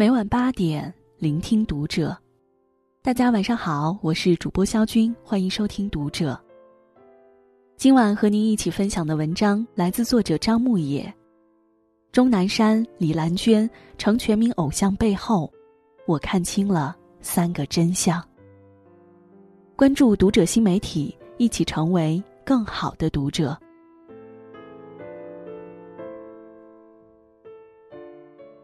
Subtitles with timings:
[0.00, 2.16] 每晚八点，聆听读者。
[3.02, 6.32] 大家晚上好，我是主播肖军，欢迎收听《读者》。
[7.76, 11.14] 今晚和您一起分享的文章来自作者张牧野。
[12.12, 13.68] 钟南山、李兰娟
[13.98, 15.52] 成全民偶像背后，
[16.06, 18.26] 我看清了三个真相。
[19.76, 23.54] 关注《读者》新媒体，一起成为更好的读者。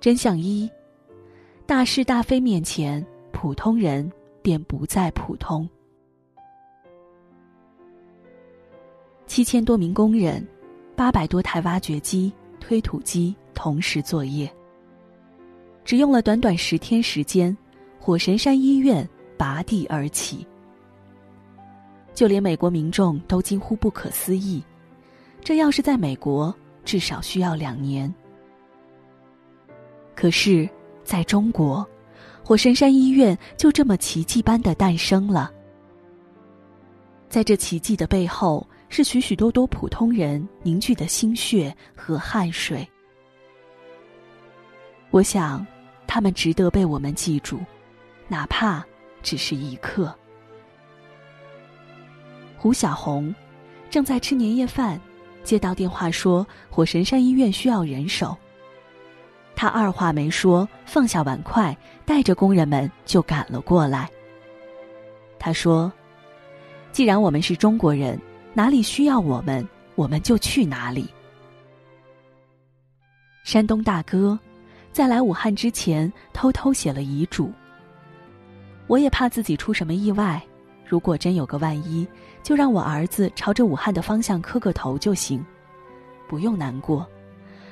[0.00, 0.68] 真相一：
[1.70, 4.10] 大是大非面前，普通人。
[4.42, 5.68] 便不再普通。
[9.26, 10.44] 七千多名工人，
[10.96, 14.52] 八百多台挖掘机、推土机同时作业。
[15.84, 17.56] 只用了短短十天时间，
[18.00, 20.44] 火神山医院拔地而起。
[22.14, 24.60] 就连美国民众都惊呼不可思议，
[25.44, 28.12] 这要是在美国，至少需要两年。
[30.16, 30.68] 可是，
[31.10, 31.84] 在中国。
[32.44, 35.50] 火神山医院就这么奇迹般的诞生了。
[37.28, 42.88] 在这奇迹的背后，是许许多多普通人凝聚的心血和汗水。
[45.10, 45.66] 我想，
[46.06, 47.58] 他们值得被我们记住，
[48.28, 48.84] 哪怕
[49.20, 50.14] 只是一刻。
[52.56, 53.34] 胡小红
[53.90, 55.00] 正在吃年夜饭，
[55.42, 58.38] 接到电话说火神山医院需要人手。
[59.54, 64.08] 他二话没说，放下碗筷，带着工人们就赶了过来。
[65.38, 65.92] 他说
[66.92, 68.18] ：“既然我们是中国人，
[68.54, 71.08] 哪里需要我们，我们就去哪里。”
[73.44, 74.38] 山东大哥
[74.92, 77.52] 在来武汉之前偷偷写了遗嘱。
[78.86, 80.42] 我也怕自己出什么意外，
[80.86, 82.06] 如果真有个万一，
[82.42, 85.44] 就让我儿子朝着武汉的方向磕个头就行，
[86.28, 87.06] 不用难过。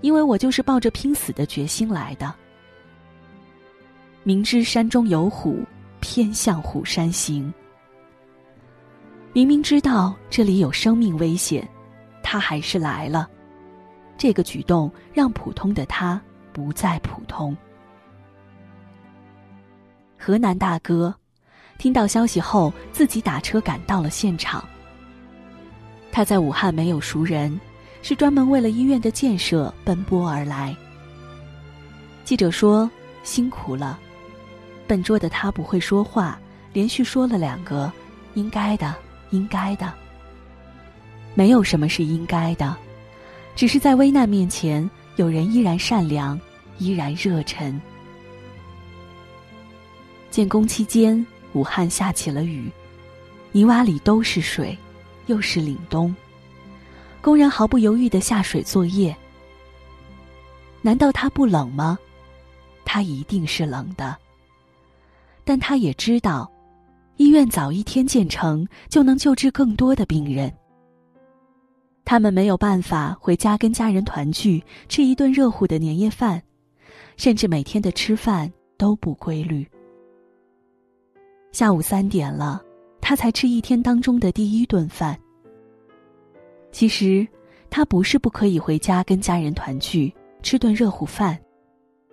[0.00, 2.34] 因为我就是抱着拼死的决心来的。
[4.22, 5.64] 明知山中有虎，
[6.00, 7.52] 偏向虎山行。
[9.32, 11.66] 明明知道这里有生命危险，
[12.22, 13.28] 他还是来了。
[14.18, 16.20] 这个举动让普通的他
[16.52, 17.56] 不再普通。
[20.18, 21.14] 河南大哥
[21.78, 24.62] 听到消息后，自己打车赶到了现场。
[26.12, 27.58] 他在武汉没有熟人。
[28.02, 30.74] 是专门为了医院的建设奔波而来。
[32.24, 32.90] 记者说
[33.22, 33.98] ：“辛苦了。”
[34.86, 36.38] 笨拙的他不会说话，
[36.72, 37.92] 连续说了两个
[38.34, 38.94] ：“应该的，
[39.30, 39.92] 应该的。”
[41.34, 42.76] 没有什么是应该的，
[43.54, 46.38] 只是在危难面前，有人依然善良，
[46.78, 47.80] 依然热忱。
[50.30, 52.70] 建工期间，武汉下起了雨，
[53.52, 54.76] 泥洼里都是水，
[55.26, 56.14] 又是凛冬。
[57.22, 59.14] 工人毫不犹豫的下水作业。
[60.82, 61.98] 难道他不冷吗？
[62.84, 64.16] 他一定是冷的。
[65.44, 66.50] 但他也知道，
[67.16, 70.52] 医院早一天建成，就能救治更多的病人。
[72.04, 76.42] 他们没有办法回家跟家人团聚，吃一顿热乎的年夜饭，
[77.16, 79.68] 甚至每天的吃饭都不规律。
[81.52, 82.62] 下午三点了，
[83.00, 85.18] 他才吃一天当中的第一顿饭。
[86.72, 87.26] 其实，
[87.68, 91.38] 他不是不可以回家跟家人团聚，吃顿热乎饭，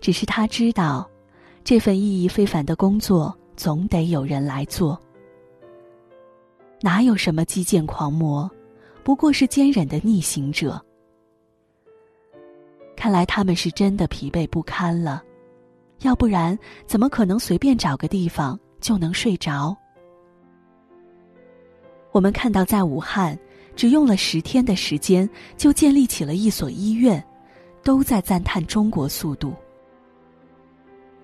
[0.00, 1.08] 只是他知道，
[1.64, 4.98] 这份意义非凡的工作总得有人来做。
[6.80, 8.48] 哪有什么基建狂魔，
[9.02, 10.80] 不过是坚忍的逆行者。
[12.96, 15.22] 看来他们是真的疲惫不堪了，
[16.02, 19.76] 要不然怎么可能随便找个地方就能睡着？
[22.12, 23.36] 我们看到在武汉。
[23.76, 27.22] 只用了十天的时间，就建立起了一所医院，
[27.82, 29.54] 都在赞叹中国速度。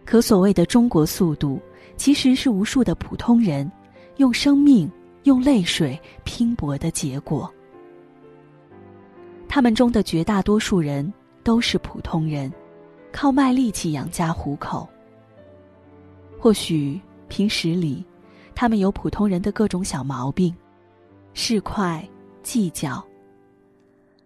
[0.05, 1.61] 可所谓的中国速度，
[1.97, 3.71] 其实是无数的普通人
[4.17, 4.91] 用生命、
[5.23, 7.49] 用泪水拼搏的结果。
[9.49, 11.13] 他们中的绝大多数人
[11.45, 12.53] 都是普通人，
[13.13, 14.89] 靠卖力气养家糊口。
[16.39, 18.05] 或许平时里，
[18.55, 20.53] 他们有普通人的各种小毛病，
[21.35, 22.03] 市侩。
[22.43, 23.05] 计较。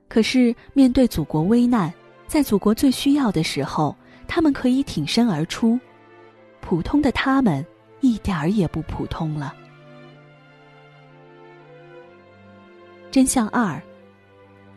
[0.08, 1.92] 可是面对祖国危难，
[2.26, 3.96] 在祖国最需要的时候，
[4.28, 5.78] 他们可以挺身而出。
[6.60, 7.64] 普通的他们，
[8.00, 9.54] 一点儿也不普通了。
[13.10, 13.80] 真相二：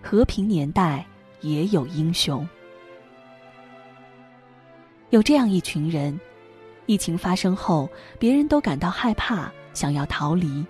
[0.02, 1.06] 和平年代
[1.42, 2.48] 也有英雄。
[5.10, 6.20] 有这样一群人，
[6.86, 7.90] 疫情发生后，
[8.20, 10.66] 别人都感到害怕，想要逃离，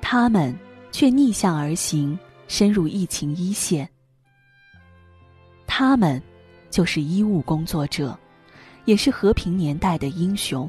[0.00, 0.56] 他们。
[0.96, 3.86] 却逆向而行，深入疫情一线。
[5.66, 6.22] 他们
[6.70, 8.18] 就是医务工作者，
[8.86, 10.66] 也是和平年代的英雄。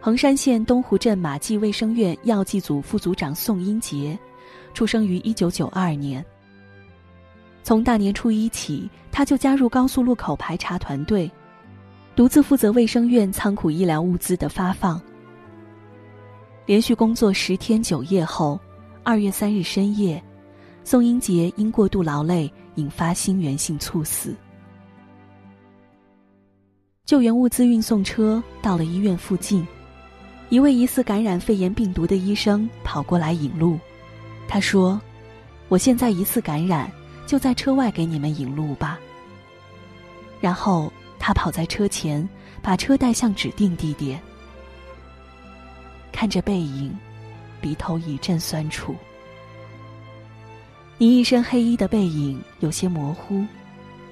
[0.00, 4.18] 衡山县东湖镇马季卫生院药剂组副组长宋英杰，
[4.74, 6.26] 出生于一九九二年。
[7.62, 11.30] 从大年初一起，他就加入高速路口排查团队，
[12.16, 15.00] 独自负责卫生院仓库医疗物资的发放。
[16.66, 18.58] 连续工作十天九夜后，
[19.04, 20.20] 二月三日深夜，
[20.82, 24.34] 宋英杰因过度劳累引发心源性猝死。
[27.04, 29.64] 救援物资运送车到了医院附近，
[30.48, 33.78] 一位疑似感染肺炎病毒的医生跑过来引路。
[34.48, 35.00] 他说
[35.70, 36.90] ：“我现在疑似感染，
[37.28, 38.98] 就在车外给你们引路吧。”
[40.42, 42.28] 然后他跑在车前，
[42.60, 44.20] 把车带向指定地点。
[46.16, 46.98] 看着背影，
[47.60, 48.96] 鼻头一阵酸楚。
[50.96, 53.44] 你一身黑衣的背影有些模糊，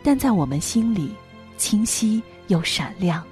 [0.02, 1.14] 但在我们心里，
[1.56, 3.24] 清晰又闪亮。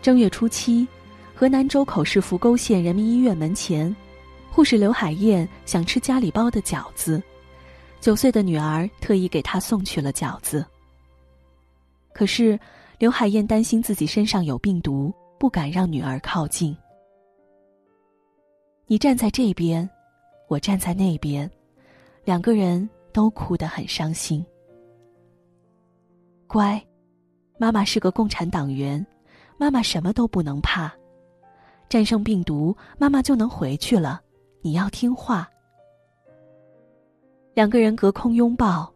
[0.00, 0.86] 正月初七，
[1.34, 3.94] 河南周口市扶沟县人民医院门前，
[4.52, 7.20] 护士刘海燕想吃家里包的饺子，
[8.00, 10.64] 九岁的女儿特意给她送去了饺子。
[12.12, 12.56] 可是，
[13.00, 15.12] 刘海燕担心自己身上有病毒。
[15.38, 16.76] 不敢让女儿靠近。
[18.86, 19.88] 你站在这边，
[20.48, 21.50] 我站在那边，
[22.24, 24.44] 两个人都哭得很伤心。
[26.46, 26.82] 乖，
[27.58, 29.04] 妈妈是个共产党员，
[29.58, 30.92] 妈妈什么都不能怕。
[31.88, 34.20] 战胜病毒，妈妈就能回去了。
[34.62, 35.48] 你要听话。
[37.54, 38.92] 两个人隔空拥抱，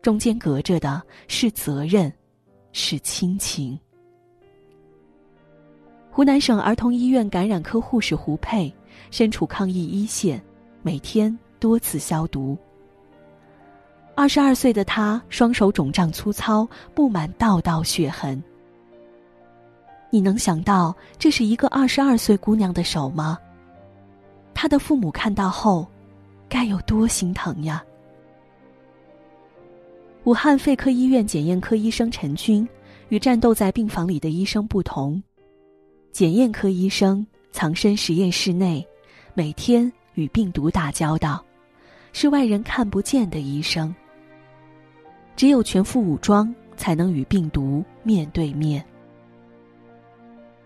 [0.00, 2.12] 中间隔着的是责任，
[2.72, 3.78] 是亲情。
[6.18, 8.74] 湖南省儿童医院感染科护士胡佩
[9.12, 10.42] 身处抗疫一线，
[10.82, 12.58] 每天多次消毒。
[14.16, 18.42] 二十二岁的她双手肿胀粗糙，布满道道血痕。
[20.10, 23.38] 你能想到这是一个二十二岁姑娘的手吗？
[24.52, 25.86] 她的父母看到后，
[26.48, 27.80] 该有多心疼呀！
[30.24, 32.68] 武汉肺科医院检验科医生陈军，
[33.08, 35.22] 与战斗在病房里的医生不同。
[36.18, 38.84] 检验科医生藏身实验室内，
[39.34, 41.40] 每天与病毒打交道，
[42.12, 43.94] 是外人看不见的医生。
[45.36, 48.84] 只有全副武装，才能与病毒面对面。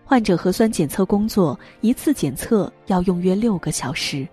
[0.03, 4.27] 患者核酸检测工作一次检测要用约六个小时，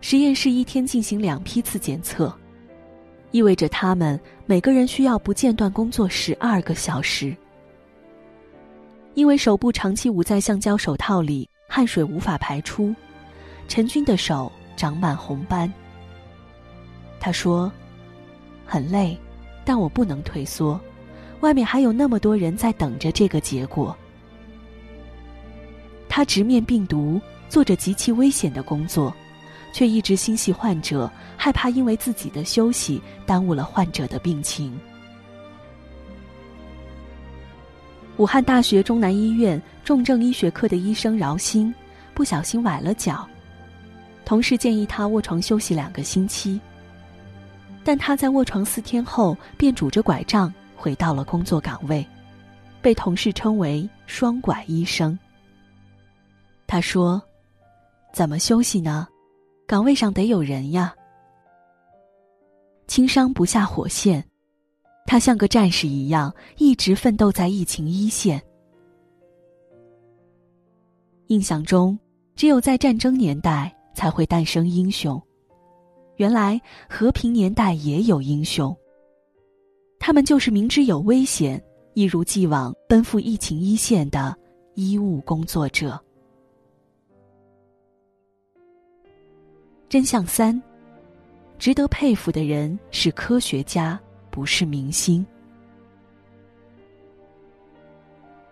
[0.00, 2.36] 实验室一天进行两批次检测，
[3.30, 7.32] 意味着他们每个人需要不间断工作十二个小时。
[9.16, 12.94] 因为手部长期捂在橡胶手套里，汗水无法排出，
[13.66, 15.72] 陈军的手长满红斑。
[17.18, 17.72] 他说
[18.66, 19.18] ：“很累，
[19.64, 20.78] 但我不能退缩，
[21.40, 23.96] 外面还有那么多人在等着这个结果。”
[26.10, 27.18] 他直面病毒，
[27.48, 29.10] 做着极其危险的工作，
[29.72, 34.78] 却一直心系患者，害怕因为自己的休息耽误了患者的病情。
[38.18, 41.72] 武汉大学中南医院重症医学科的医生饶鑫，
[42.14, 43.28] 不小心崴了脚，
[44.24, 46.58] 同事建议他卧床休息两个星期。
[47.84, 52.04] 但他在卧床四天后便拄着拐杖回到了工作岗位，
[52.80, 55.16] 被同事称为“双拐医生”。
[56.66, 57.22] 他说
[58.14, 59.06] ：“怎么休息呢？
[59.66, 60.92] 岗位上得有人呀。”
[62.88, 64.24] 轻伤不下火线。
[65.06, 68.42] 他像个战士一样，一直奋斗在疫情一线。
[71.28, 71.98] 印象中，
[72.34, 75.20] 只有在战争年代才会诞生英雄。
[76.16, 78.76] 原来和平年代也有英雄。
[79.98, 81.62] 他们就是明知有危险，
[81.94, 84.36] 一如既往奔赴疫情一线的
[84.74, 85.98] 医务工作者。
[89.88, 90.60] 真相三：
[91.58, 94.00] 值得佩服的人是科学家。
[94.36, 95.24] 不是明星。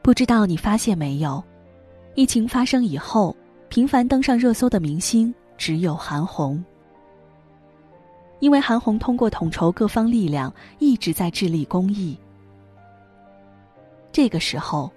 [0.01, 1.45] 不知道你发现没有，
[2.15, 3.37] 疫情发生以后，
[3.69, 6.65] 频繁登上热搜的明星只有韩红。
[8.41, 12.19] 因为韩红通过统筹各方力量，一直在致力公益。
[14.11, 14.91] 这个时候，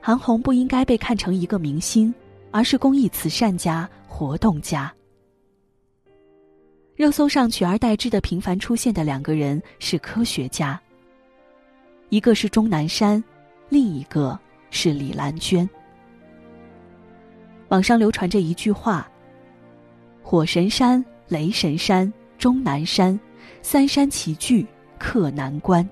[0.00, 2.12] 韩红不应该被看成一个明星，
[2.50, 4.92] 而是公益慈善家、活动家。
[7.02, 10.80] 热搜上取而代之的频繁出现的两个人是科学家，
[12.10, 13.20] 一个是钟南山，
[13.68, 14.38] 另一个
[14.70, 15.68] 是李兰娟。
[17.70, 19.10] 网上流传着一句话
[20.22, 23.18] ：“火神山、雷神山、钟南山，
[23.62, 24.64] 三山齐聚，
[24.96, 25.84] 克难关。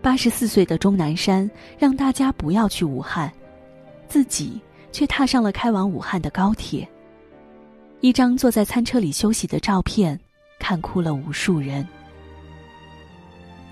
[0.00, 3.30] 八十四岁的钟南山让大家不要去武汉，
[4.08, 4.58] 自己
[4.92, 6.88] 却踏上了开往武汉的高铁。
[8.00, 10.18] 一张坐在餐车里休息的照片，
[10.58, 11.86] 看哭了无数人。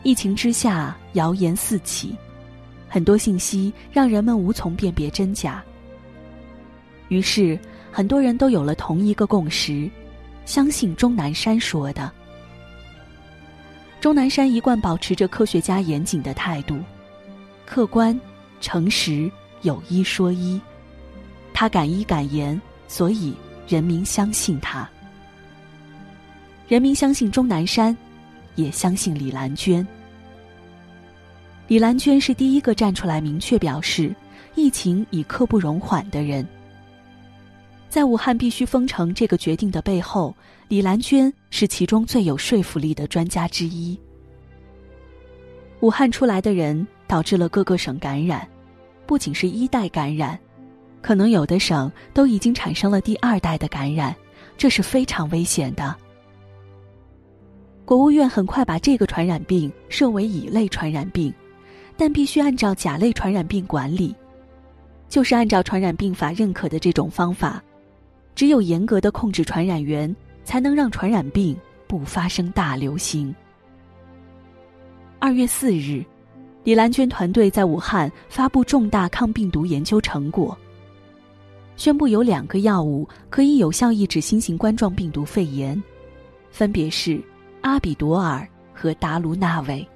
[0.02, 2.14] 疫情之下，谣言四起，
[2.88, 5.64] 很多信息让人们无从辨别真假。
[7.08, 7.58] 于是，
[7.90, 9.90] 很多人都有了同一个共识：
[10.44, 12.12] 相信钟南山说的。
[14.02, 16.78] 钟南山一贯保持着科学家严谨的态度，
[17.64, 18.18] 客观、
[18.60, 19.30] 诚实、
[19.62, 20.60] 有一说一。
[21.54, 23.34] 他敢一敢言，所以
[23.68, 24.88] 人民相信他。
[26.66, 27.94] 人民相信钟南山，
[28.54, 29.86] 也相信李兰娟。
[31.66, 34.14] 李兰娟是第一个站出来明确表示
[34.54, 36.46] 疫情已刻不容缓的人。
[37.90, 40.34] 在武汉必须封城这个决定的背后，
[40.68, 43.98] 李兰娟是其中最有说服力的专家之一。
[45.80, 48.48] 武汉出来的人导致了各个省感染，
[49.06, 50.38] 不仅是一代感染，
[51.00, 54.14] 可能有的省都已经产生了第二代的感染，
[54.56, 55.94] 这是非常危险的。
[57.84, 61.32] 国务院很快把这个传染病设为乙类传染病，
[61.96, 64.14] 但必须按照甲类传染病管理，
[65.08, 67.62] 就是按照传染病法认可的这种方法。
[68.34, 70.14] 只有严格的控制传染源，
[70.44, 73.34] 才能让传染病不发生大流行。
[75.18, 76.04] 二月四日，
[76.62, 80.56] 李兰娟团队在武汉发布重大抗病毒研究成果，
[81.78, 85.80] 宣布有两个药物可以有效抑制新型冠状病毒肺炎，
[86.50, 87.22] 分别是
[87.60, 89.86] 阿比朵尔和达卢纳韦。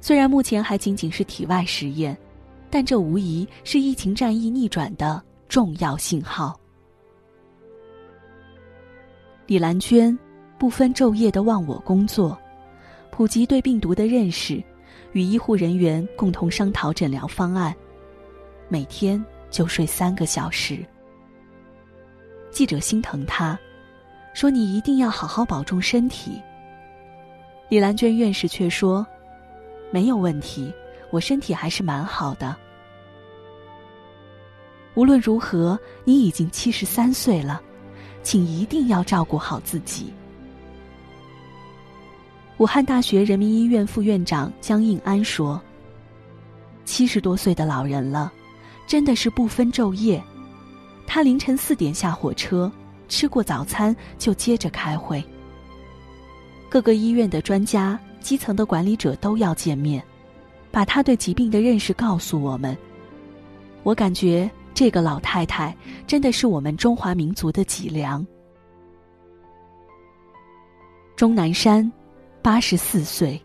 [0.00, 2.18] 虽然目前还仅仅是体外实验，
[2.68, 6.58] 但这无疑是疫情战役逆转的重要信号。
[9.46, 10.18] 李兰娟
[10.58, 12.36] 不分昼夜的忘我工作，
[13.12, 14.60] 普及对病毒的认识，
[15.12, 17.72] 与医护人员共同商讨诊疗方案，
[18.68, 20.84] 每天就睡三个小时。
[22.50, 23.56] 记者心疼他，
[24.34, 26.42] 说：“你一定要好好保重身体。”
[27.70, 29.06] 李兰娟院士却说
[29.92, 30.74] ：“没有问题，
[31.12, 32.56] 我身体还是蛮好的。
[34.96, 37.62] 无论如何，你已经七十三岁了。”
[38.24, 40.10] 请一定要照顾好自己。
[42.56, 45.60] 武汉大学人民医院副院长江应安说
[46.86, 48.32] ：“七十多岁的老人了，
[48.86, 50.22] 真的是不分昼夜。
[51.06, 52.70] 他凌晨四点下火车，
[53.08, 55.22] 吃过早餐就接着开会。
[56.68, 60.02] 各个医院的专家、基层的管理者都要见面，
[60.70, 62.76] 把他对疾病的认识告诉我们。
[63.82, 65.72] 我感觉。”这个老太太
[66.04, 68.26] 真的是我们中华民族的脊梁。
[71.14, 71.88] 钟南山，
[72.42, 73.40] 八十四岁；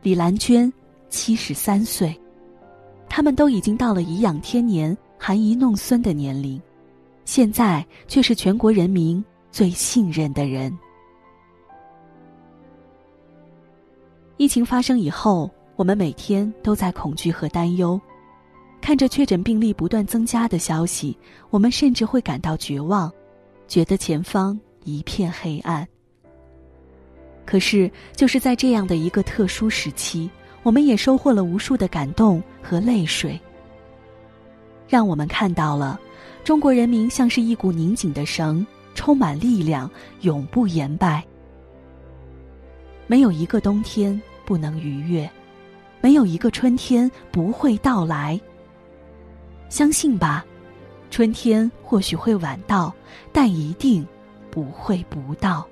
[0.00, 0.72] 李兰娟，
[1.10, 2.18] 七十三岁。
[3.16, 6.60] 他们都已经到了颐养天年、含饴弄孙的年龄，
[7.24, 10.76] 现在却是全国人民最信任的人。
[14.36, 18.00] 疫情发生以后，我们每天都在恐惧和担忧。
[18.80, 21.16] 看着确诊病例不断增加的消息，
[21.50, 23.08] 我们甚至会感到绝望，
[23.68, 25.86] 觉得前方一片黑暗。
[27.46, 30.28] 可是，就是在这样的一个特殊时期，
[30.64, 33.38] 我们也收获了无数的感动和泪水，
[34.88, 36.00] 让我们看到了
[36.42, 39.88] 中国人民像是一股拧紧的绳，充满力量，
[40.22, 41.22] 永不言败。
[43.06, 45.30] 没有一个冬天不能逾越，
[46.00, 48.40] 没有一个春天不会到来。
[49.68, 50.46] 相信吧，
[51.10, 52.90] 春天或许会晚到，
[53.32, 54.06] 但一定
[54.50, 55.66] 不会不到。